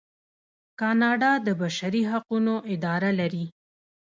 [0.79, 3.45] کاناډا د بشري حقونو اداره لري.